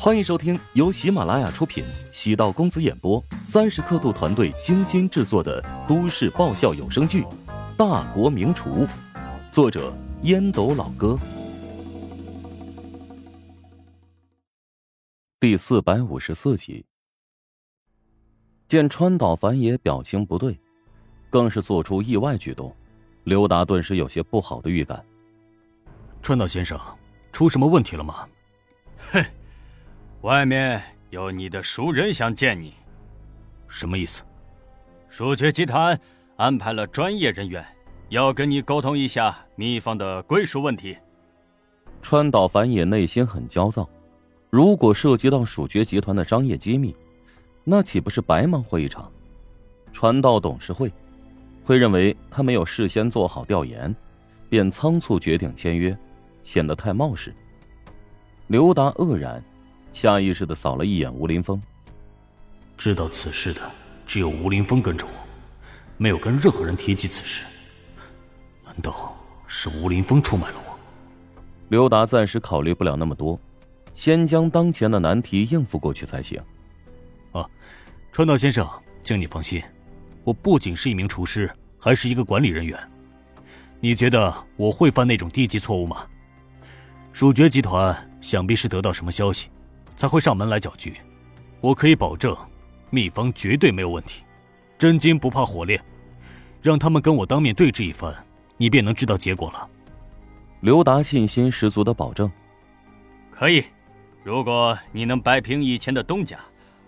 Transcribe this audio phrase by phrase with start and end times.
[0.00, 7.22] 欢迎收听由喜马拉雅出品、喜道公子演播、三十刻度团队精心制作的都市爆笑有声剧
[7.76, 8.86] 《大国名厨》，
[9.50, 9.92] 作者
[10.22, 11.18] 烟斗老哥，
[15.40, 16.86] 第四百五十四集。
[18.68, 20.56] 见川岛繁野表情不对，
[21.28, 22.72] 更是做出意外举动，
[23.24, 25.04] 刘达顿时有些不好的预感。
[26.22, 26.78] 川岛先生，
[27.32, 28.28] 出什么问题了吗？
[29.10, 29.24] 哼。
[30.22, 32.74] 外面有你的熟人想见你，
[33.68, 34.24] 什么意思？
[35.08, 35.98] 鼠爵集团
[36.36, 37.64] 安排了专业人员，
[38.08, 40.96] 要跟你沟通一下秘方的归属问题。
[42.02, 43.88] 川岛繁野内心很焦躁，
[44.50, 46.96] 如果涉及到鼠爵集团的商业机密，
[47.62, 49.08] 那岂不是白忙活一场？
[49.92, 50.92] 传到董事会，
[51.64, 53.94] 会认为他没有事先做好调研，
[54.48, 55.96] 便仓促决定签约，
[56.42, 57.32] 显得太冒失。
[58.48, 59.40] 刘达愕然。
[59.92, 61.60] 下意识的扫了一眼吴林峰，
[62.76, 63.60] 知道此事的
[64.06, 65.10] 只有吴林峰跟着我，
[65.96, 67.44] 没有跟任何人提及此事。
[68.64, 69.16] 难道
[69.46, 70.78] 是吴林峰出卖了我？
[71.68, 73.38] 刘达暂时考虑不了那么多，
[73.92, 76.40] 先将当前的难题应付过去才行。
[77.32, 77.44] 啊，
[78.12, 78.66] 川岛先生，
[79.02, 79.62] 请你放心，
[80.22, 82.78] 我不仅是一名厨师，还是一个管理人员。
[83.80, 86.06] 你觉得我会犯那种低级错误吗？
[87.12, 89.48] 蜀爵集团想必是得到什么消息。
[89.98, 90.94] 才会上门来搅局，
[91.60, 92.34] 我可以保证，
[92.88, 94.22] 秘方绝对没有问题，
[94.78, 95.84] 真金不怕火炼，
[96.62, 98.14] 让他们跟我当面对质一番，
[98.56, 99.68] 你便能知道结果了。
[100.60, 102.30] 刘达信心十足的保证
[103.34, 103.64] ：“可以，
[104.22, 106.38] 如果你能摆平以前的东家，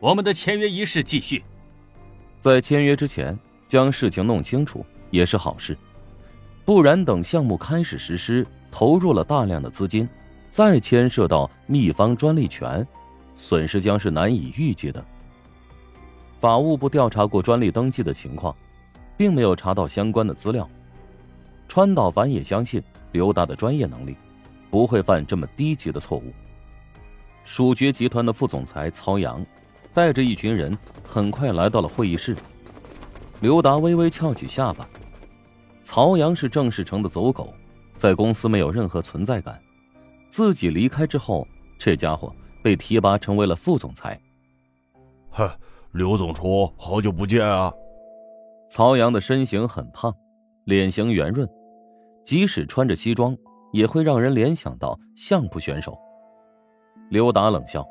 [0.00, 1.44] 我们的签约仪式继续。
[2.40, 5.78] 在签约之前将事情弄清楚也是好事，
[6.64, 10.08] 不然等项目开始实施，投入了大量的资金。”
[10.56, 12.88] 再牵涉到秘方专利权，
[13.34, 15.04] 损失将是难以预计的。
[16.40, 18.56] 法务部调查过专利登记的情况，
[19.18, 20.66] 并没有查到相关的资料。
[21.68, 24.16] 川岛繁也相信刘达的专业能力，
[24.70, 26.32] 不会犯这么低级的错误。
[27.44, 29.44] 蜀爵集团的副总裁曹阳，
[29.92, 30.74] 带着一群人
[31.06, 32.34] 很快来到了会议室。
[33.42, 34.88] 刘达微微翘起下巴。
[35.84, 37.52] 曹阳是郑世成的走狗，
[37.98, 39.60] 在公司没有任何存在感。
[40.28, 41.46] 自己离开之后，
[41.78, 44.20] 这家伙被提拔成为了副总裁。
[45.30, 45.50] 哼，
[45.92, 47.72] 刘总厨，好久不见啊！
[48.68, 50.12] 曹阳的身形很胖，
[50.64, 51.48] 脸型圆润，
[52.24, 53.36] 即使穿着西装，
[53.72, 55.96] 也会让人联想到相扑选手。
[57.10, 57.86] 刘达冷笑：“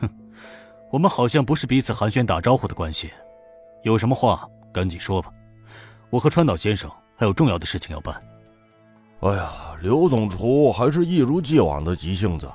[0.00, 0.08] 哼，
[0.90, 3.10] 我们好像不是彼此寒暄打招呼的关系，
[3.82, 5.32] 有什么话赶紧说吧，
[6.10, 8.22] 我和川岛先生还有重要的事情要办。”
[9.20, 12.50] 哎呀，刘总厨还是一如既往的急性子。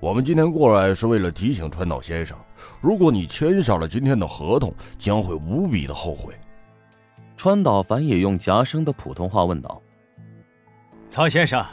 [0.00, 2.36] 我们今天过来是为了提醒川岛先生，
[2.80, 6.34] 如果你签下了今天的合同，将会无比的后悔。
[7.36, 9.80] 川岛繁也用夹生的普通话问道
[11.08, 11.64] ：“曹先生，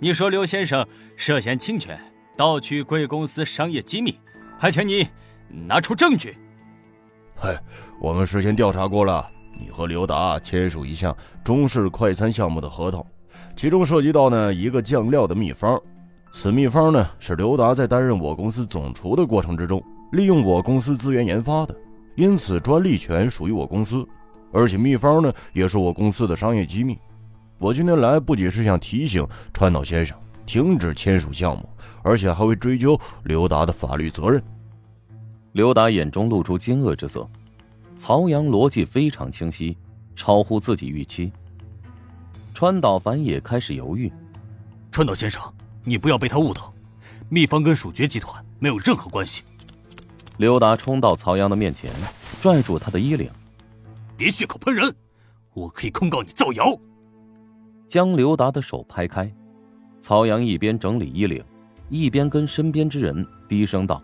[0.00, 0.84] 你说刘先生
[1.16, 1.96] 涉嫌侵权，
[2.36, 4.18] 盗取贵公司商业机密，
[4.58, 5.06] 还请你
[5.48, 6.36] 拿出证据。”
[7.38, 7.56] 嘿，
[8.00, 13.04] 我们事先调查过了，你和刘达签署一项中式快餐项目的合同。
[13.54, 15.80] 其中涉及到呢一个酱料的秘方，
[16.32, 19.82] 此秘方呢是刘达在担任我公司总厨的过程之中，
[20.12, 21.74] 利用我公司资源研发的，
[22.16, 24.06] 因此专利权属于我公司，
[24.50, 26.96] 而且秘方呢也是我公司的商业机密。
[27.58, 31.68] 我今天来不仅是想提醒川岛先生停止签署项目，
[32.02, 34.42] 而且还会追究刘达的法律责任。
[35.52, 37.28] 刘达眼中露出惊愕之色，
[37.96, 39.76] 曹阳逻辑非常清晰，
[40.16, 41.30] 超乎自己预期。
[42.54, 44.12] 川岛繁也开始犹豫，
[44.90, 45.42] 川岛先生，
[45.84, 46.72] 你不要被他误导，
[47.28, 49.42] 秘方跟蜀爵集团没有任何关系。
[50.36, 51.90] 刘达冲到曹阳的面前，
[52.40, 53.30] 拽住他的衣领，
[54.16, 54.94] 别血口喷人，
[55.54, 56.78] 我可以控告你造谣。
[57.88, 59.32] 将刘达的手拍开，
[60.00, 61.42] 曹阳一边整理衣领，
[61.88, 64.02] 一边跟身边之人低声道：“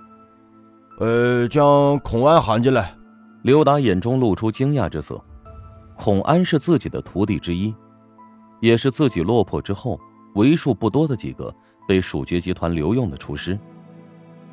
[1.00, 2.94] 呃，将孔安喊进来。”
[3.42, 5.22] 刘达眼中露出惊讶之色，
[5.96, 7.72] 孔安是自己的徒弟之一。
[8.60, 10.00] 也是自己落魄之后
[10.34, 11.54] 为数不多的几个
[11.86, 13.58] 被蜀爵集团留用的厨师。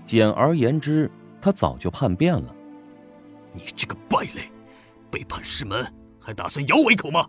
[0.03, 1.11] 简而言之，
[1.41, 2.55] 他早就叛变了。
[3.53, 4.51] 你这个败类，
[5.09, 5.85] 背叛师门，
[6.19, 7.25] 还打算咬我一口吗？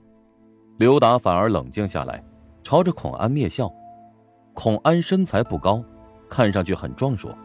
[0.78, 2.22] 刘达反而冷静下来，
[2.62, 3.72] 朝着孔安蔑笑。
[4.52, 5.82] 孔安身材不高，
[6.28, 7.36] 看上去很壮硕。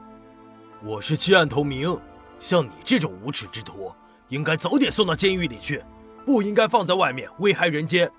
[0.83, 1.97] 我是弃暗投明，
[2.39, 3.91] 像你这种无耻之徒，
[4.29, 5.81] 应该早点送到监狱里去，
[6.25, 8.11] 不应该放在外面危害人间。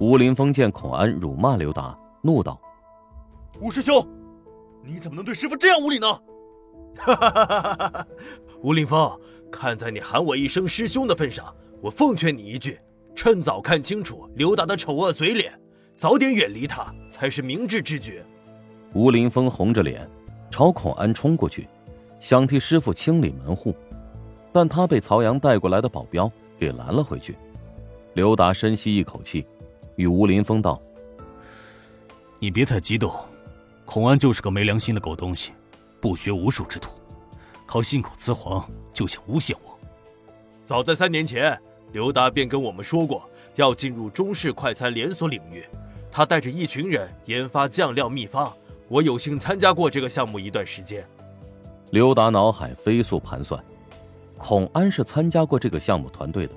[0.00, 2.58] 吴林峰见孔安辱骂刘达，怒道
[3.60, 4.02] ：“吴师兄，
[4.82, 6.06] 你怎么能对师傅这样无礼呢？
[6.96, 8.06] 哈哈哈哈哈哈！
[8.62, 9.14] 吴林峰，
[9.52, 12.80] 看在你喊我一声师兄的份上，我奉劝你一句：
[13.14, 15.52] 趁早看清楚刘达的丑恶嘴脸，
[15.94, 18.22] 早点远离他才是明智之举。
[18.94, 20.08] 吴林峰红着脸
[20.50, 21.68] 朝孔安冲过去，
[22.18, 23.74] 想替师傅清理门户，
[24.50, 27.36] 但他被曹阳带过来的保镖给拦了回去。
[28.14, 29.46] 刘达深吸一口气，
[30.00, 30.80] 与吴林峰道
[32.40, 33.12] ：“你别太激动，
[33.84, 35.52] 孔安就是个没良心的狗东西，
[36.00, 36.90] 不学无术之徒，
[37.66, 39.78] 靠信口雌黄就想诬陷我。
[40.64, 41.60] 早在三年前，
[41.92, 45.66] 刘达便跟我们说过要进入中式快餐连锁领域，
[46.10, 48.50] 他带着一群人研发酱料秘方。
[48.88, 51.06] 我有幸参加过这个项目一段时间。”
[51.92, 53.62] 刘达脑海飞速盘算，
[54.38, 56.54] 孔安是参加过这个项目团队的。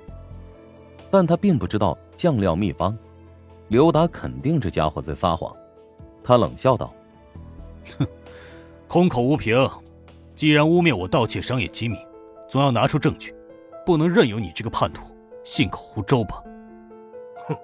[1.10, 2.96] 但他并不知道酱料秘方，
[3.68, 5.54] 刘达肯定这家伙在撒谎。
[6.22, 6.92] 他冷笑道
[7.98, 8.06] ：“哼，
[8.88, 9.68] 空口无凭。
[10.34, 11.96] 既然污蔑我盗窃商业机密，
[12.48, 13.34] 总要拿出证据，
[13.84, 15.14] 不能任由你这个叛徒
[15.44, 16.42] 信口胡诌吧？”
[17.46, 17.56] 哼，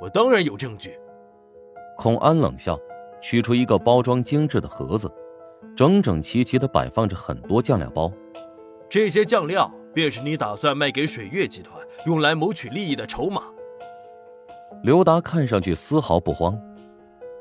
[0.00, 0.98] 我当然有证据。
[1.96, 2.78] 孔安冷笑，
[3.20, 5.10] 取出一个包装精致的盒子，
[5.76, 8.12] 整整齐齐的摆放着很多酱料包。
[8.88, 9.70] 这些酱料。
[9.94, 13.44] 便是你打算卖给水月集团，用来谋取利益的筹码。
[14.84, 16.60] 刘达看上去丝毫不慌。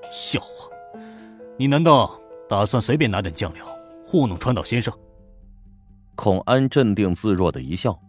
[0.10, 0.72] 笑话，
[1.58, 2.18] 你难道
[2.48, 3.66] 打算随便拿点酱料
[4.02, 4.98] 糊弄川岛先生？
[6.16, 8.00] 孔安镇定自若的一笑。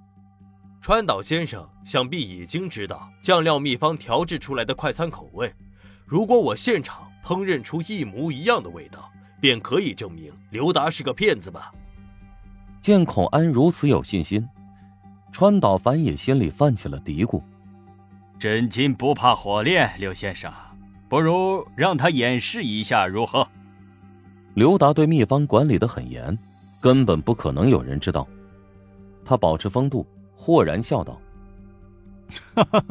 [0.81, 5.52] 川岛先生想必已经知道酱料秘方调制出来的快餐口味。
[6.06, 9.10] 如果我现场烹饪出一模一样的味道，
[9.40, 11.72] 便可以证明刘达是个骗子吧。
[12.81, 14.48] 见孔安如此有信心，
[15.32, 17.42] 川岛繁也心里泛起了嘀咕
[18.38, 20.52] ：“真金不怕火炼，刘先生，
[21.08, 23.46] 不如让他演示一下如何？”
[24.54, 26.38] 刘达对秘方管理的很严，
[26.81, 28.26] 根本不可能有人知道。
[29.25, 31.20] 他保持风度，豁然笑道
[32.54, 32.84] ：“哈哈，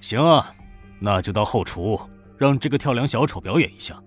[0.00, 0.54] 行啊，
[1.00, 2.00] 那就到后厨
[2.38, 4.00] 让这个跳梁小丑表演一下。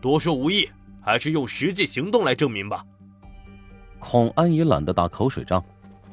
[0.00, 0.68] 多说无益，
[1.00, 2.84] 还是用实际行动来证明吧。”
[4.00, 5.62] 孔安也懒得打口水仗，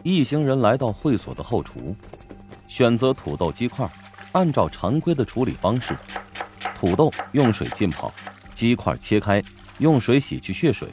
[0.04, 1.96] 一行人来到会所的后厨，
[2.68, 3.90] 选择土豆鸡块，
[4.34, 5.96] 按照常规的处理方式，
[6.78, 8.12] 土豆用水浸泡，
[8.54, 9.42] 鸡块切开，
[9.80, 10.90] 用水洗去血水，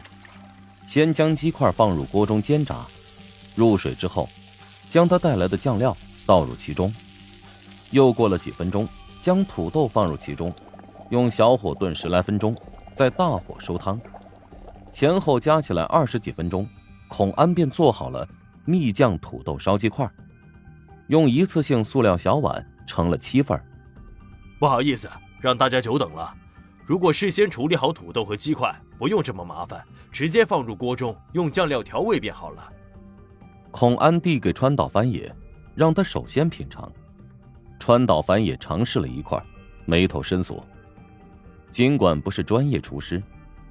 [0.86, 2.76] 先将鸡块放入锅中煎炸，
[3.54, 4.28] 入水之后，
[4.88, 6.94] 将它带来的酱料倒入其中，
[7.90, 8.88] 又过了几分钟，
[9.20, 10.54] 将土豆放入其中，
[11.10, 12.56] 用小火炖十来分钟，
[12.94, 14.00] 再大火收汤，
[14.92, 16.66] 前后加起来二十几分钟。
[17.06, 18.26] 孔安便做好了
[18.64, 20.10] 蜜酱土豆烧鸡块，
[21.08, 23.60] 用一次性塑料小碗盛了七份。
[24.58, 25.10] 不好意思，
[25.40, 26.34] 让大家久等了。
[26.86, 32.72] 如果事先处理好土豆和鸡块，不用这么麻烦，直接放入锅中，用酱料调味便好了。
[33.70, 35.34] 孔安递给川岛繁野，
[35.74, 36.90] 让他首先品尝。
[37.78, 39.42] 川岛繁野尝试了一块，
[39.84, 40.64] 眉头深锁。
[41.70, 43.22] 尽管不是专业厨师，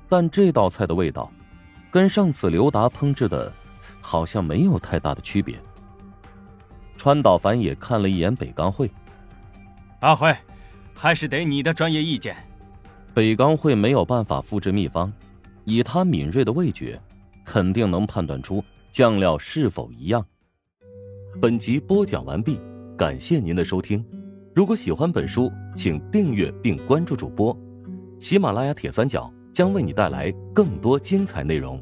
[0.09, 1.31] 但这道菜的味道。
[1.89, 3.53] 跟上次刘达烹制的，
[4.01, 5.57] 好像没有太大的区别。
[7.03, 8.89] 川岛繁也看了一眼北冈会，
[10.00, 10.33] 阿辉，
[10.94, 12.33] 还是得你的专业意见。
[13.13, 15.11] 北冈会没有办法复制秘方，
[15.65, 16.97] 以他敏锐的味觉，
[17.44, 20.25] 肯定能判断出酱料是否一样。
[21.42, 22.57] 本集播讲完毕，
[22.97, 24.01] 感谢您的收听。
[24.56, 27.54] 如果喜欢本书，请订阅并关注主播，
[28.18, 29.30] 喜马拉雅铁三角。
[29.51, 31.80] 将为你带来更多精彩内容。